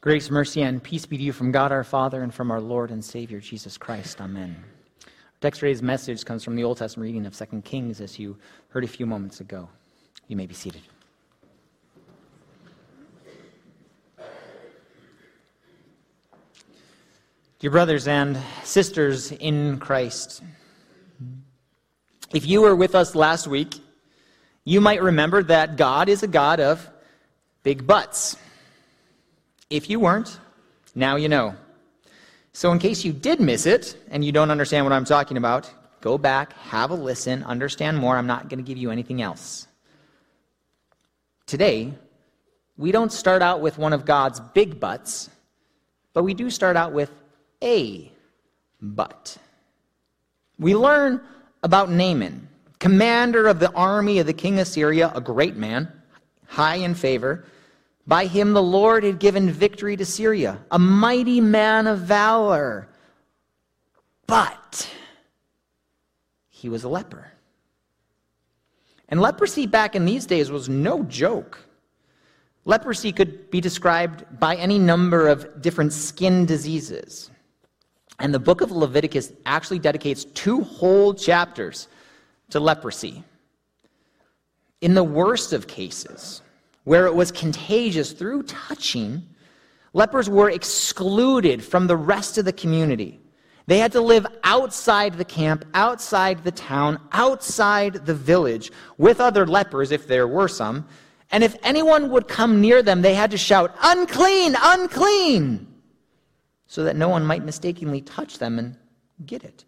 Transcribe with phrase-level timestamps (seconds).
[0.00, 2.92] Grace, mercy, and peace be to you from God our Father and from our Lord
[2.92, 4.20] and Savior Jesus Christ.
[4.20, 4.56] Amen.
[5.04, 8.38] Our text today's message comes from the Old Testament reading of 2 Kings, as you
[8.68, 9.68] heard a few moments ago.
[10.28, 10.82] You may be seated.
[17.58, 20.44] Dear brothers and sisters in Christ,
[22.32, 23.74] if you were with us last week,
[24.62, 26.88] you might remember that God is a God of
[27.64, 28.36] big buts.
[29.70, 30.38] If you weren't,
[30.94, 31.54] now you know.
[32.52, 35.70] So, in case you did miss it and you don't understand what I'm talking about,
[36.00, 38.16] go back, have a listen, understand more.
[38.16, 39.68] I'm not going to give you anything else.
[41.46, 41.92] Today,
[42.78, 45.28] we don't start out with one of God's big buts,
[46.14, 47.10] but we do start out with
[47.62, 48.10] a
[48.80, 49.36] but.
[50.58, 51.20] We learn
[51.62, 55.92] about Naaman, commander of the army of the king of Syria, a great man,
[56.46, 57.44] high in favor
[58.08, 62.88] by him the Lord had given victory to Syria, a mighty man of valor.
[64.26, 64.90] But
[66.48, 67.30] he was a leper.
[69.10, 71.58] And leprosy back in these days was no joke.
[72.64, 77.30] Leprosy could be described by any number of different skin diseases.
[78.18, 81.88] And the book of Leviticus actually dedicates two whole chapters
[82.50, 83.22] to leprosy.
[84.80, 86.40] In the worst of cases,
[86.88, 89.22] where it was contagious through touching,
[89.92, 93.20] lepers were excluded from the rest of the community.
[93.66, 99.46] They had to live outside the camp, outside the town, outside the village with other
[99.46, 100.88] lepers, if there were some.
[101.30, 105.66] And if anyone would come near them, they had to shout, Unclean, unclean,
[106.68, 108.78] so that no one might mistakenly touch them and
[109.26, 109.66] get it.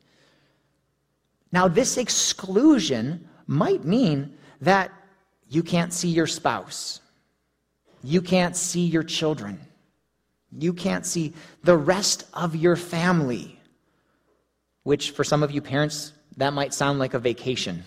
[1.53, 4.91] Now, this exclusion might mean that
[5.51, 7.01] you can't see your spouse
[8.03, 9.61] you can't see your children.
[10.59, 13.61] You can't see the rest of your family,
[14.83, 17.85] which for some of you parents, that might sound like a vacation.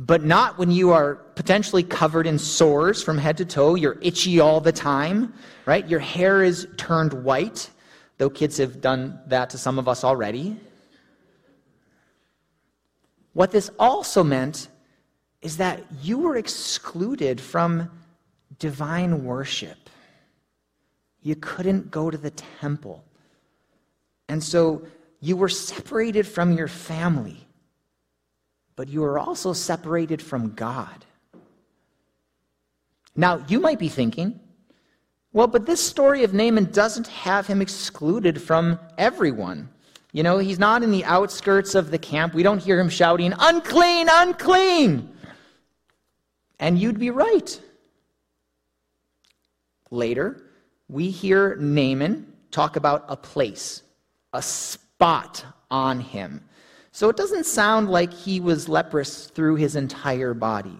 [0.00, 3.74] but not when you are potentially covered in sores from head to toe.
[3.74, 5.34] You're itchy all the time,
[5.66, 5.86] right?
[5.86, 7.68] Your hair is turned white,
[8.16, 10.58] though kids have done that to some of us already.
[13.34, 14.68] What this also meant
[15.42, 17.90] is that you were excluded from
[18.58, 19.90] divine worship.
[21.22, 23.04] You couldn't go to the temple.
[24.28, 24.82] And so
[25.20, 27.46] you were separated from your family,
[28.76, 31.04] but you were also separated from God.
[33.16, 34.40] Now, you might be thinking,
[35.32, 39.68] well, but this story of Naaman doesn't have him excluded from everyone.
[40.12, 42.34] You know, he's not in the outskirts of the camp.
[42.34, 45.08] We don't hear him shouting, unclean, unclean.
[46.60, 47.60] And you'd be right.
[49.90, 50.42] Later,
[50.88, 53.82] we hear Naaman talk about a place,
[54.32, 56.44] a spot on him.
[56.92, 60.78] So it doesn't sound like he was leprous through his entire body.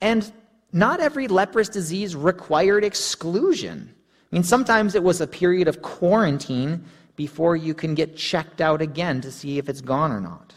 [0.00, 0.30] And
[0.72, 3.94] not every leprous disease required exclusion.
[3.94, 6.84] I mean, sometimes it was a period of quarantine
[7.16, 10.52] before you can get checked out again to see if it's gone or not.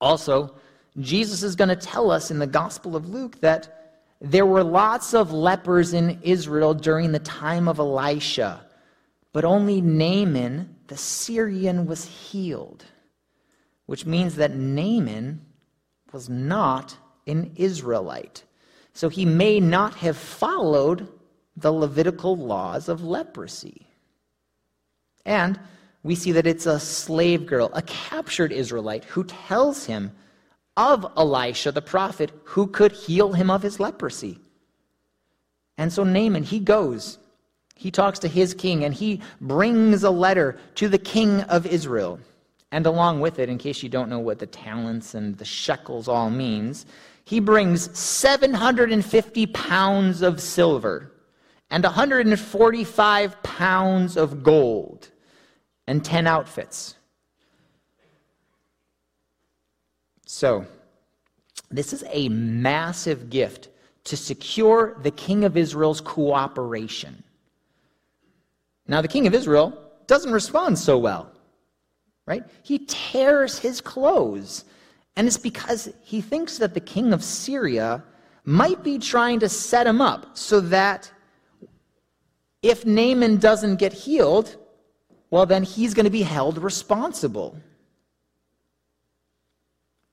[0.00, 0.56] Also,
[1.00, 5.14] Jesus is going to tell us in the Gospel of Luke that there were lots
[5.14, 8.64] of lepers in Israel during the time of Elisha,
[9.32, 12.84] but only Naaman, the Syrian, was healed,
[13.86, 15.44] which means that Naaman
[16.12, 18.44] was not an Israelite.
[18.92, 21.08] So he may not have followed
[21.56, 23.86] the Levitical laws of leprosy.
[25.24, 25.58] And
[26.02, 30.12] we see that it's a slave girl, a captured Israelite, who tells him
[30.76, 34.38] of Elisha the prophet who could heal him of his leprosy.
[35.78, 37.18] And so Naaman, he goes.
[37.74, 42.20] He talks to his king and he brings a letter to the king of Israel.
[42.70, 46.08] And along with it, in case you don't know what the talents and the shekels
[46.08, 46.86] all means,
[47.24, 51.12] he brings 750 pounds of silver
[51.70, 55.10] and 145 pounds of gold
[55.86, 56.96] and 10 outfits.
[60.34, 60.64] So,
[61.70, 63.68] this is a massive gift
[64.04, 67.22] to secure the king of Israel's cooperation.
[68.88, 71.30] Now, the king of Israel doesn't respond so well,
[72.24, 72.44] right?
[72.62, 74.64] He tears his clothes.
[75.16, 78.02] And it's because he thinks that the king of Syria
[78.46, 81.12] might be trying to set him up so that
[82.62, 84.56] if Naaman doesn't get healed,
[85.30, 87.54] well, then he's going to be held responsible.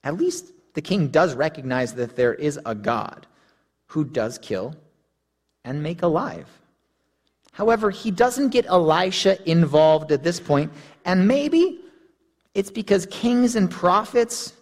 [0.04, 3.28] At least the king does recognize that there is a God
[3.88, 4.76] who does kill
[5.66, 6.48] and make alive.
[7.52, 10.72] However, he doesn't get Elisha involved at this point,
[11.04, 11.82] and maybe
[12.54, 14.54] it's because kings and prophets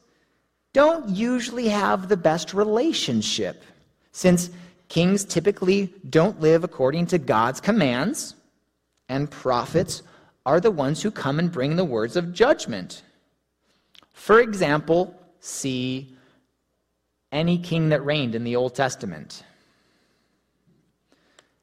[0.74, 3.64] don't usually have the best relationship,
[4.12, 4.50] since
[4.90, 8.36] kings typically don't live according to God's commands,
[9.10, 10.02] and prophets
[10.46, 13.04] are the ones who come and bring the words of judgment.
[14.14, 15.14] For example,
[15.48, 16.16] see
[17.32, 19.44] any king that reigned in the Old Testament.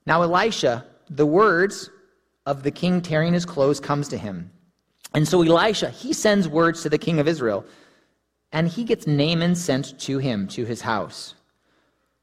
[0.06, 1.90] Now, Elisha, the words
[2.46, 4.50] of the king tearing his clothes comes to him.
[5.14, 7.64] And so Elisha, he sends words to the king of Israel,
[8.52, 11.34] and he gets Naaman sent to him, to his house.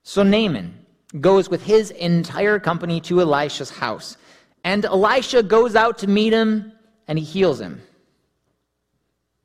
[0.04, 0.86] So Naaman
[1.19, 4.18] goes with his entire company to Elisha's house.
[4.64, 6.72] And Elisha goes out to meet him,
[7.07, 7.81] and he heals him.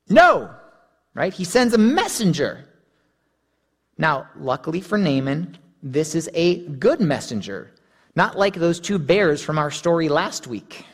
[0.09, 0.55] No,
[1.17, 1.33] right?
[1.33, 2.65] He sends a messenger.
[3.97, 7.73] Now, luckily for Naaman, this is a good messenger,
[8.15, 10.85] not like those two bears from our story last week.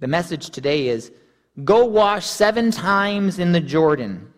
[0.00, 1.10] The message today is
[1.64, 4.30] go wash seven times in the Jordan,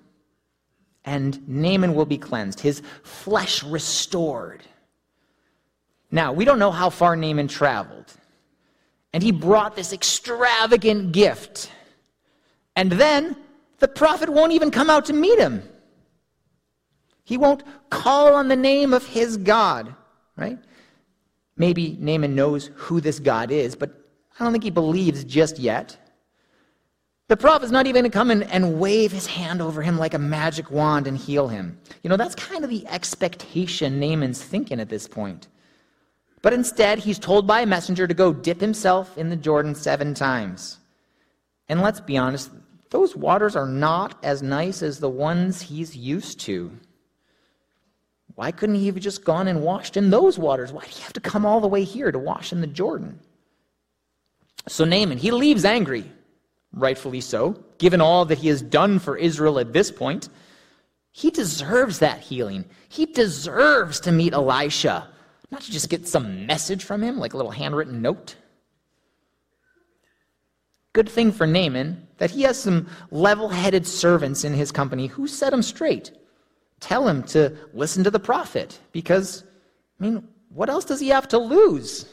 [1.04, 4.62] and Naaman will be cleansed, his flesh restored.
[6.12, 8.12] Now, we don't know how far Naaman traveled,
[9.12, 11.72] and he brought this extravagant gift.
[12.76, 13.36] And then
[13.78, 15.62] the prophet won't even come out to meet him.
[17.24, 19.94] He won't call on the name of his God,
[20.36, 20.58] right?
[21.56, 23.90] Maybe Naaman knows who this God is, but
[24.38, 25.96] I don't think he believes just yet.
[27.28, 30.14] The prophet's not even going to come in and wave his hand over him like
[30.14, 31.78] a magic wand and heal him.
[32.02, 35.48] You know, that's kind of the expectation Naaman's thinking at this point.
[36.42, 40.12] But instead, he's told by a messenger to go dip himself in the Jordan seven
[40.12, 40.78] times.
[41.68, 42.50] And let's be honest,
[42.92, 46.70] those waters are not as nice as the ones he's used to.
[48.34, 50.72] Why couldn't he have just gone and washed in those waters?
[50.72, 53.18] Why do you have to come all the way here to wash in the Jordan?
[54.68, 56.04] So Naaman, he leaves angry,
[56.74, 60.28] rightfully so, given all that he has done for Israel at this point.
[61.12, 62.66] He deserves that healing.
[62.90, 65.08] He deserves to meet Elisha,
[65.50, 68.36] not to just get some message from him, like a little handwritten note.
[70.92, 75.26] Good thing for Naaman that he has some level headed servants in his company who
[75.26, 76.12] set him straight
[76.82, 79.44] tell him to listen to the prophet because,
[79.98, 82.06] I mean, what else does he have to lose?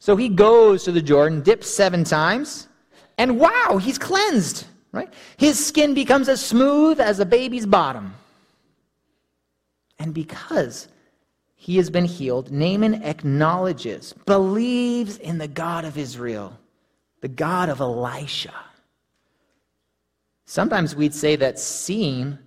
[0.00, 2.68] So he goes to the Jordan, dips seven times,
[3.16, 5.12] and wow, he's cleansed, right?
[5.38, 8.14] His skin becomes as smooth as a baby's bottom.
[9.98, 10.88] And because
[11.54, 16.58] he has been healed, Naaman acknowledges, believes in the God of Israel,
[17.20, 18.54] the God of Elisha.
[20.44, 22.38] Sometimes we'd say that seeing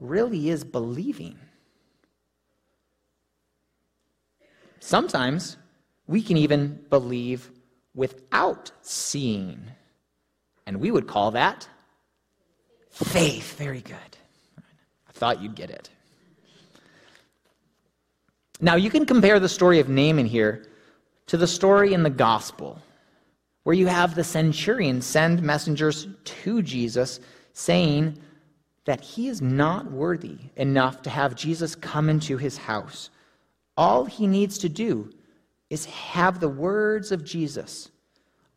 [0.00, 1.38] really is believing.
[4.80, 5.56] Sometimes
[6.06, 7.50] we can even believe
[7.94, 9.62] without seeing.
[10.66, 11.68] And we would call that
[12.90, 13.56] faith.
[13.58, 13.96] Very good.
[14.58, 15.90] I thought you'd get it.
[18.60, 20.68] Now, you can compare the story of Naaman here
[21.26, 22.80] to the story in the gospel,
[23.64, 27.20] where you have the centurion send messengers to Jesus
[27.52, 28.18] saying,
[28.84, 33.10] that he is not worthy enough to have Jesus come into his house.
[33.76, 35.12] All he needs to do
[35.70, 37.90] is have the words of Jesus.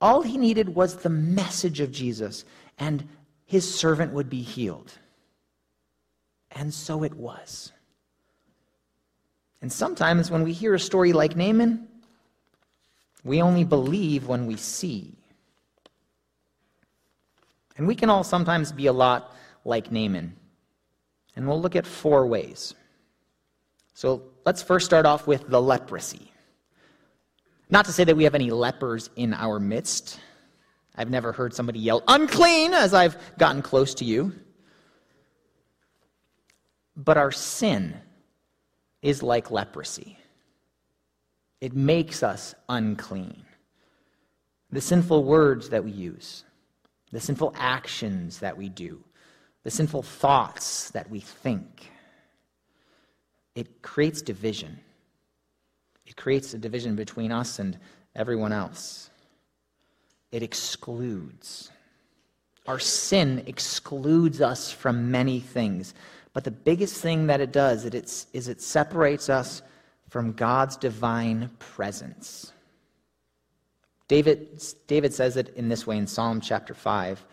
[0.01, 2.43] All he needed was the message of Jesus,
[2.77, 3.07] and
[3.45, 4.91] his servant would be healed.
[6.51, 7.71] And so it was.
[9.61, 11.87] And sometimes when we hear a story like Naaman,
[13.25, 15.11] we only believe when we see.
[17.75, 20.33] And we can all sometimes be a lot like Naaman.
[21.35, 22.73] And we'll look at four ways.
[23.93, 26.31] So let's first start off with the leprosy.
[27.69, 30.19] Not to say that we have any lepers in our midst.
[30.95, 34.33] I've never heard somebody yell, unclean, as I've gotten close to you.
[36.95, 37.95] But our sin
[39.01, 40.17] is like leprosy,
[41.61, 43.45] it makes us unclean.
[44.71, 46.43] The sinful words that we use,
[47.11, 49.03] the sinful actions that we do,
[49.63, 51.91] the sinful thoughts that we think.
[53.55, 54.79] It creates division.
[56.05, 57.79] It creates a division between us and
[58.15, 59.09] everyone else.
[60.31, 61.71] It excludes.
[62.67, 65.93] Our sin excludes us from many things.
[66.33, 69.61] But the biggest thing that it does is it separates us
[70.15, 72.53] from God's divine presence.
[74.07, 77.25] David, David says it in this way in Psalm chapter 5.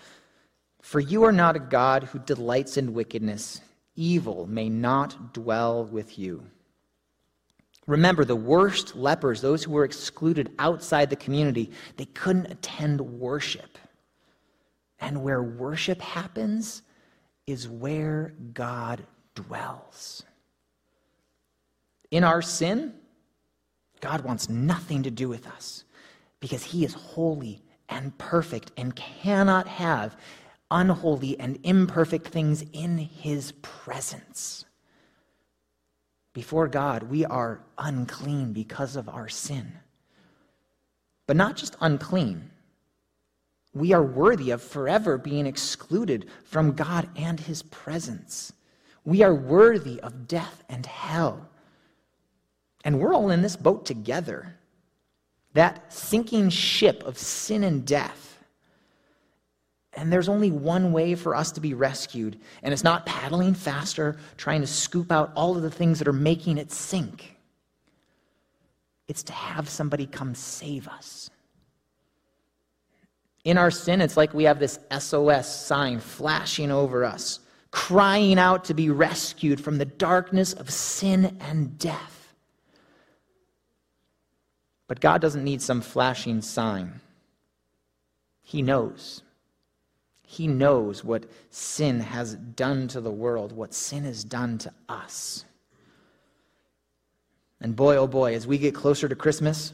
[0.81, 3.61] For you are not a God who delights in wickedness,
[3.95, 6.43] evil may not dwell with you.
[7.87, 13.79] Remember, the worst lepers, those who were excluded outside the community, they couldn't attend worship.
[14.99, 16.83] And where worship happens
[17.47, 20.25] is where God dwells.
[22.13, 22.93] In our sin,
[24.01, 25.85] God wants nothing to do with us
[26.41, 30.17] because he is holy and perfect and cannot have
[30.71, 34.67] unholy and imperfect things in his presence.
[36.35, 39.73] Before God, we are unclean because of our sin.
[41.27, 42.51] But not just unclean,
[43.73, 48.53] we are worthy of forever being excluded from God and his presence.
[49.03, 51.49] We are worthy of death and hell.
[52.85, 54.55] And we're all in this boat together.
[55.55, 58.33] That sinking ship of sin and death.
[59.95, 64.17] And there's only one way for us to be rescued, and it's not paddling faster,
[64.39, 67.37] trying to scoop out all of the things that are making it sink.
[69.07, 71.29] It's to have somebody come save us.
[73.45, 78.65] In our sin, it's like we have this SOS sign flashing over us, crying out
[78.67, 82.22] to be rescued from the darkness of sin and death.
[84.93, 87.01] But God doesn't need some flashing sign,
[88.43, 89.23] He knows.
[90.23, 95.47] He knows what sin has done to the world, what sin has done to us.
[97.59, 99.73] And boy, oh boy, as we get closer to Christmas,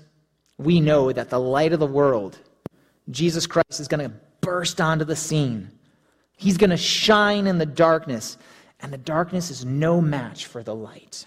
[0.57, 2.39] we know that the light of the world,
[3.11, 5.69] Jesus Christ, is going to burst onto the scene.
[6.37, 8.39] He's going to shine in the darkness,
[8.79, 11.27] and the darkness is no match for the light.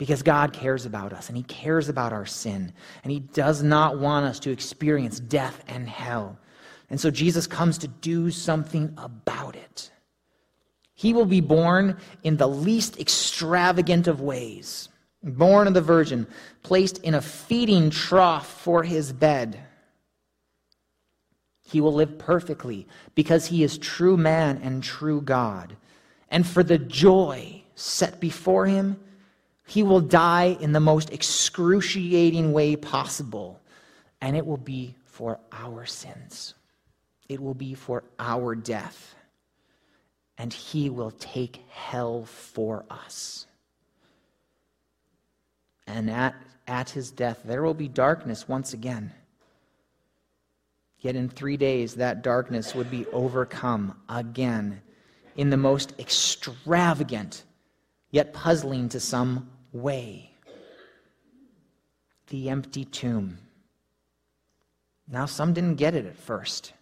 [0.00, 2.72] Because God cares about us, and He cares about our sin,
[3.04, 6.38] and He does not want us to experience death and hell.
[6.88, 9.90] And so Jesus comes to do something about it.
[10.94, 14.88] He will be born in the least extravagant of ways,
[15.22, 16.26] born of the Virgin,
[16.62, 19.60] placed in a feeding trough for his bed.
[21.62, 25.76] He will live perfectly because he is true man and true God.
[26.30, 28.98] And for the joy set before him,
[29.70, 33.60] he will die in the most excruciating way possible,
[34.20, 36.54] and it will be for our sins
[37.30, 39.14] it will be for our death.
[40.36, 43.46] And he will take hell for us.
[45.86, 46.34] And at,
[46.66, 49.12] at his death, there will be darkness once again.
[50.98, 54.82] Yet in three days, that darkness would be overcome again
[55.36, 57.44] in the most extravagant,
[58.10, 60.30] yet puzzling to some way.
[62.28, 63.38] The empty tomb.
[65.08, 66.72] Now, some didn't get it at first.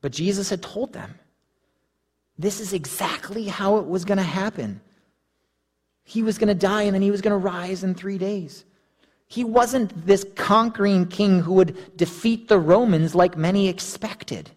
[0.00, 1.14] But Jesus had told them
[2.38, 4.80] this is exactly how it was going to happen.
[6.04, 8.64] He was going to die and then he was going to rise in three days.
[9.28, 14.50] He wasn't this conquering king who would defeat the Romans like many expected.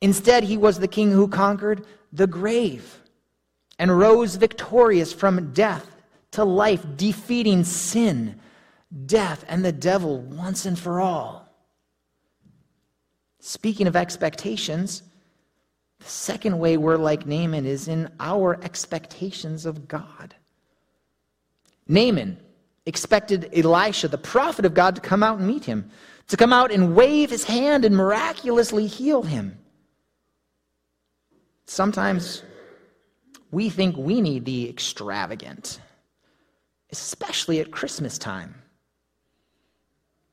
[0.00, 3.00] Instead, he was the king who conquered the grave
[3.78, 5.89] and rose victorious from death
[6.32, 8.40] to life, defeating sin,
[9.06, 11.48] death, and the devil once and for all.
[13.40, 15.02] Speaking of expectations,
[15.98, 20.34] the second way we're like Naaman is in our expectations of God.
[21.88, 22.38] Naaman
[22.86, 25.90] expected Elisha, the prophet of God, to come out and meet him,
[26.28, 29.58] to come out and wave his hand and miraculously heal him.
[31.66, 32.42] Sometimes
[33.50, 35.80] we think we need the extravagant,
[36.92, 38.54] especially at Christmas time.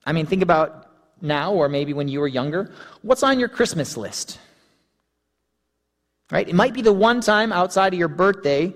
[0.05, 0.89] I mean, think about
[1.21, 2.71] now, or maybe when you were younger,
[3.01, 4.39] what's on your Christmas list?
[6.31, 6.47] Right?
[6.47, 8.73] It might be the one time outside of your birthday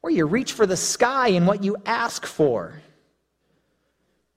[0.00, 2.80] where you reach for the sky and what you ask for.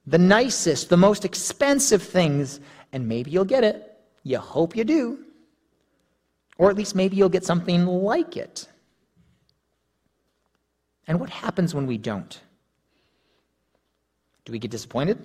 [0.05, 2.59] The nicest, the most expensive things,
[2.91, 3.89] and maybe you'll get it.
[4.23, 5.19] You hope you do.
[6.57, 8.67] Or at least maybe you'll get something like it.
[11.07, 12.39] And what happens when we don't?
[14.45, 15.23] Do we get disappointed?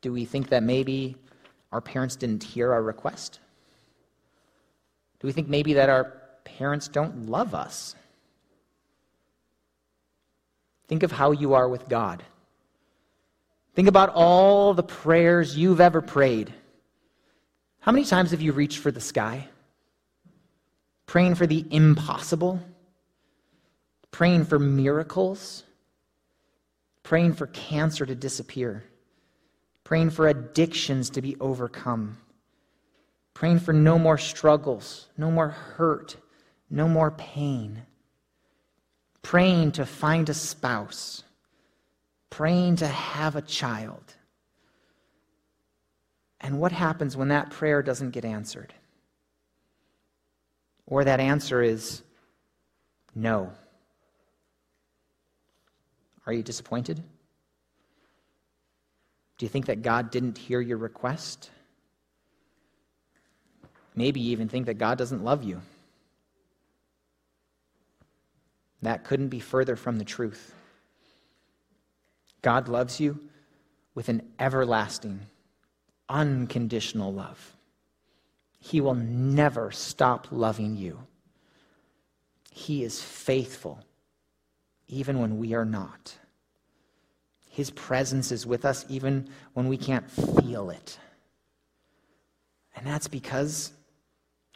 [0.00, 1.16] Do we think that maybe
[1.70, 3.38] our parents didn't hear our request?
[5.20, 6.12] Do we think maybe that our
[6.44, 7.94] parents don't love us?
[10.88, 12.22] Think of how you are with God.
[13.74, 16.52] Think about all the prayers you've ever prayed.
[17.80, 19.48] How many times have you reached for the sky?
[21.06, 22.60] Praying for the impossible?
[24.10, 25.64] Praying for miracles?
[27.02, 28.84] Praying for cancer to disappear?
[29.84, 32.16] praying for addictions to be overcome,
[33.34, 36.16] praying for no more struggles, no more hurt,
[36.70, 37.82] no more pain,
[39.20, 41.24] praying to find a spouse,
[42.30, 44.14] praying to have a child.
[46.40, 48.72] And what happens when that prayer doesn't get answered?
[50.86, 52.02] Or that answer is
[53.14, 53.52] no.
[56.26, 57.02] Are you disappointed?
[59.38, 61.50] Do you think that God didn't hear your request?
[63.94, 65.60] Maybe you even think that God doesn't love you.
[68.82, 70.54] That couldn't be further from the truth.
[72.40, 73.20] God loves you
[73.94, 75.20] with an everlasting,
[76.08, 77.56] unconditional love.
[78.58, 80.98] He will never stop loving you.
[82.50, 83.84] He is faithful,
[84.92, 86.14] even when we are not.
[87.48, 90.98] His presence is with us, even when we can't feel it.
[92.76, 93.72] And that's because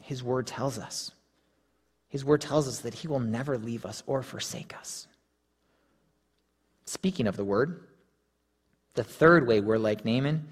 [0.02, 1.11] His Word tells us.
[2.09, 5.09] His Word tells us that He will never leave us or forsake us.
[6.85, 7.87] Speaking of the Word,
[8.95, 10.49] the third way we're like Naaman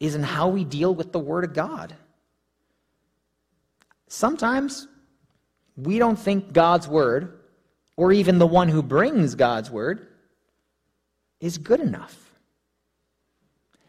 [0.00, 1.94] is in how we deal with the Word of God.
[4.08, 4.88] Sometimes
[5.76, 7.39] we don't think God's Word,
[8.00, 10.06] or even the one who brings God's Word,
[11.38, 12.32] is good enough.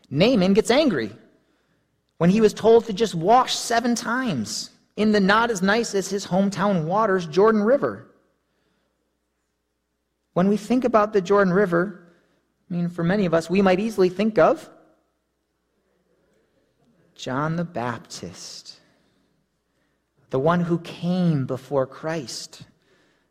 [0.10, 1.13] Naaman gets angry
[2.18, 6.10] when he was told to just wash seven times in the not as nice as
[6.10, 8.06] his hometown waters, Jordan River.
[10.34, 12.12] When we think about the Jordan River,
[12.70, 14.70] I mean, for many of us, we might easily think of
[17.15, 18.82] John the Baptist,
[20.32, 22.63] the one who came before Christ,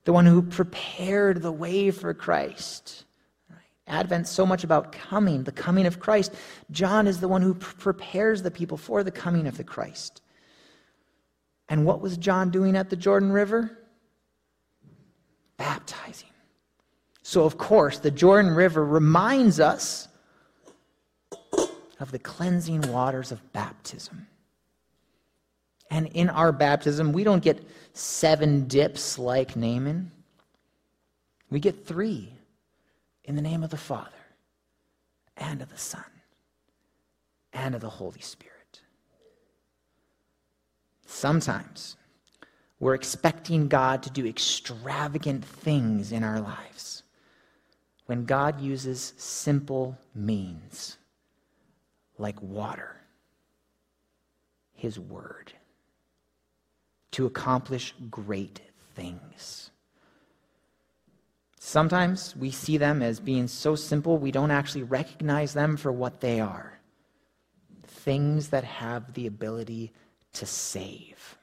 [0.05, 3.05] the one who prepared the way for Christ.
[3.87, 6.33] Advent so much about coming, the coming of Christ.
[6.71, 10.23] John is the one who pr- prepares the people for the coming of the Christ.
[11.69, 13.79] And what was John doing at the Jordan River?
[15.57, 16.29] Baptizing.
[17.23, 20.09] So, of course, the Jordan River reminds us
[21.99, 24.27] of the cleansing waters of baptism.
[25.91, 30.13] And in our baptism, we don't get seven dips like Naaman,
[31.51, 32.33] we get three
[33.25, 34.11] in the name of the Father,
[35.37, 36.05] and of the Son,
[37.53, 38.81] and of the Holy Spirit.
[41.07, 41.97] Sometimes
[42.79, 47.03] we're expecting God to do extravagant things in our lives
[48.07, 50.97] when God uses simple means
[52.19, 52.97] like water,
[54.73, 55.53] His Word,
[57.13, 58.61] to accomplish great
[58.95, 59.71] things.
[61.59, 66.21] Sometimes we see them as being so simple we don't actually recognize them for what
[66.21, 66.81] they are
[68.01, 69.93] things that have the ability
[70.33, 71.39] to save,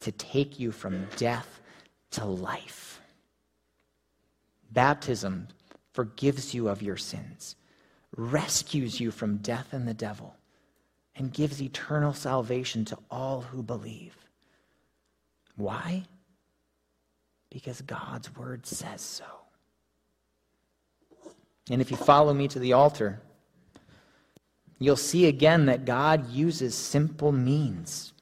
[0.00, 1.60] to take you from death
[2.10, 3.00] to life.
[4.72, 5.48] Baptism
[5.92, 7.54] forgives you of your sins,
[8.16, 10.34] rescues you from death and the devil,
[11.16, 14.16] and gives eternal salvation to all who believe.
[15.56, 16.04] Why?
[17.54, 19.24] because God's word says so.
[21.70, 23.20] And if you follow me to the altar,
[24.80, 28.12] you'll see again that God uses simple means.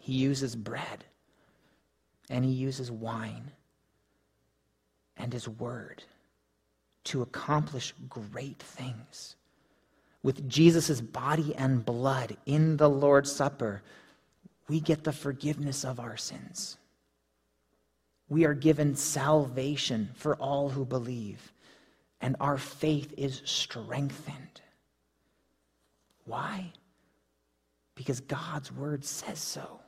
[0.00, 1.04] He uses bread,
[2.28, 3.52] and He uses wine
[5.16, 6.02] and His word
[7.04, 9.36] to accomplish great things.
[10.26, 13.84] With Jesus' body and blood in the Lord's Supper,
[14.66, 16.78] we get the forgiveness of our sins.
[18.28, 21.52] We are given salvation for all who believe,
[22.20, 24.60] and our faith is strengthened.
[26.24, 26.72] Why?
[27.94, 29.78] Because God's word says so.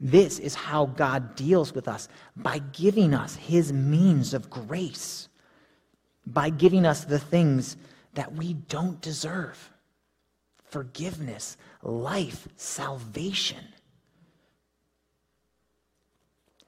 [0.00, 5.28] This is how God deals with us by giving us his means of grace,
[6.26, 7.76] by giving us the things
[8.14, 9.70] that we don't deserve
[10.74, 13.64] forgiveness, life, salvation.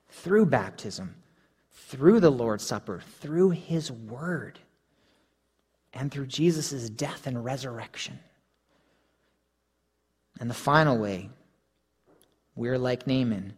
[0.08, 1.16] Through baptism,
[1.72, 4.60] through the Lord's Supper, through His Word,
[5.92, 8.18] and through Jesus' death and resurrection.
[10.38, 11.30] And the final way
[12.54, 13.54] we're like Naaman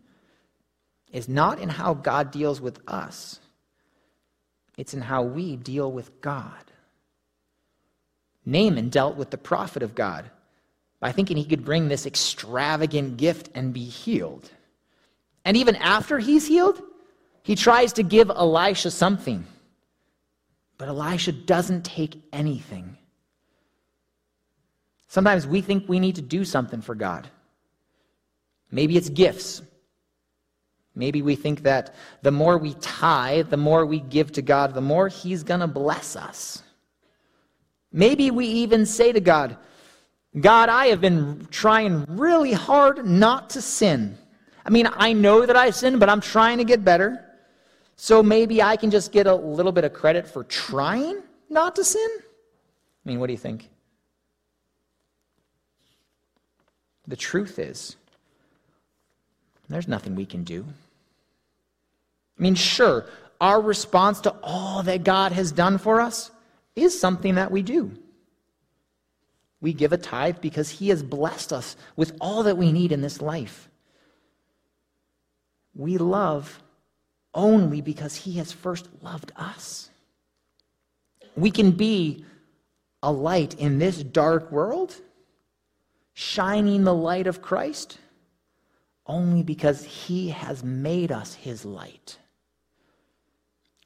[1.13, 3.41] is not in how God deals with us,
[4.77, 6.68] it's in how we deal with God.
[8.49, 10.31] Naaman dealt with the prophet of God
[11.01, 14.51] by thinking he could bring this extravagant gift and be healed.
[15.45, 16.83] And even after he's healed,
[17.43, 19.47] he tries to give Elisha something.
[20.79, 22.97] But Elisha doesn't take anything.
[25.09, 27.29] Sometimes we think we need to do something for God.
[28.71, 29.61] Maybe it's gifts.
[30.95, 34.81] Maybe we think that the more we tithe, the more we give to God, the
[34.81, 36.63] more He's going to bless us.
[37.93, 39.57] Maybe we even say to God,
[40.39, 44.17] God, I have been trying really hard not to sin.
[44.65, 47.25] I mean, I know that I sin, but I'm trying to get better.
[47.97, 51.85] So maybe I can just get a little bit of credit for trying not to
[51.85, 52.09] sin?
[52.19, 53.71] I mean, what do you think?
[57.07, 57.97] The truth is,
[59.69, 60.65] there's nothing we can do.
[62.39, 63.07] I mean, sure,
[63.41, 66.31] our response to all that God has done for us
[66.83, 67.93] is something that we do.
[69.61, 73.01] We give a tithe because He has blessed us with all that we need in
[73.01, 73.69] this life.
[75.75, 76.63] We love
[77.35, 79.91] only because He has first loved us.
[81.37, 82.25] We can be
[83.03, 84.95] a light in this dark world,
[86.15, 87.99] shining the light of Christ,
[89.07, 92.19] only because He has made us His light.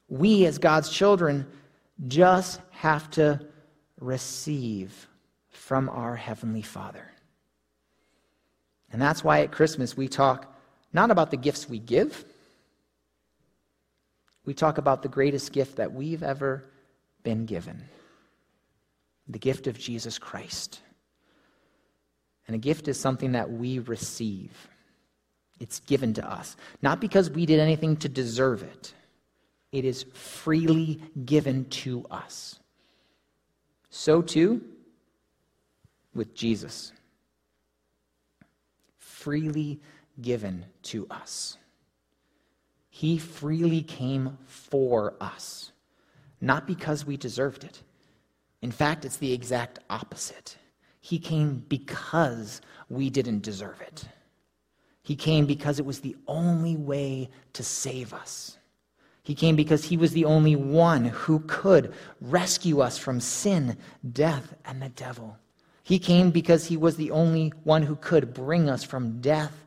[0.07, 1.47] We, as God's children,
[2.07, 3.39] just have to
[3.99, 5.07] receive
[5.49, 7.09] from our Heavenly Father.
[8.91, 10.53] And that's why at Christmas we talk
[10.91, 12.25] not about the gifts we give,
[14.45, 16.63] we talk about the greatest gift that we've ever
[17.23, 17.83] been given
[19.29, 20.81] the gift of Jesus Christ.
[22.45, 24.51] And a gift is something that we receive.
[25.61, 28.93] It's given to us, not because we did anything to deserve it.
[29.73, 32.59] It is freely given to us.
[33.89, 34.61] So too
[36.13, 36.93] with Jesus.
[38.97, 39.81] Freely
[40.21, 41.57] given to us.
[42.89, 45.71] He freely came for us,
[46.39, 47.81] not because we deserved it.
[48.61, 50.55] In fact, it's the exact opposite.
[51.01, 54.05] He came because we didn't deserve it.
[55.01, 58.59] He came because it was the only way to save us.
[59.23, 63.77] He came because he was the only one who could rescue us from sin,
[64.11, 65.37] death, and the devil.
[65.81, 69.65] He came because he was the only one who could bring us from death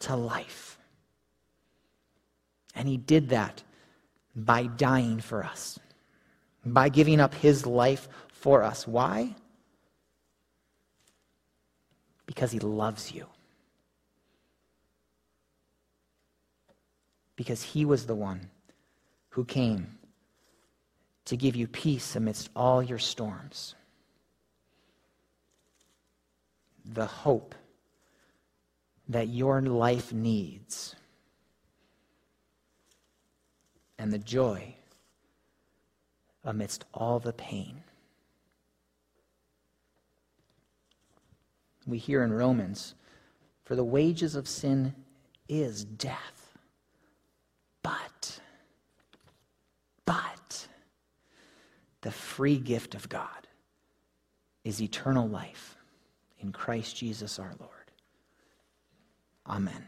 [0.00, 0.78] to life.
[2.74, 3.62] And he did that
[4.36, 5.78] by dying for us,
[6.64, 8.86] by giving up his life for us.
[8.86, 9.34] Why?
[12.26, 13.26] Because he loves you.
[17.36, 18.50] Because he was the one
[19.30, 19.98] who came
[21.24, 23.74] to give you peace amidst all your storms.
[26.84, 27.54] The hope
[29.08, 30.96] that your life needs,
[33.98, 34.74] and the joy
[36.44, 37.82] amidst all the pain.
[41.86, 42.94] We hear in Romans,
[43.64, 44.94] for the wages of sin
[45.48, 46.52] is death.
[47.82, 48.40] But
[50.04, 50.68] but
[52.02, 53.48] the free gift of God
[54.64, 55.76] is eternal life
[56.40, 57.72] in Christ Jesus our Lord.
[59.46, 59.86] Amen.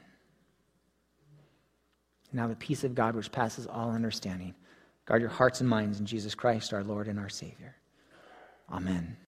[2.32, 4.54] Now, the peace of God, which passes all understanding,
[5.04, 7.74] guard your hearts and minds in Jesus Christ our Lord and our Savior.
[8.70, 9.16] Amen.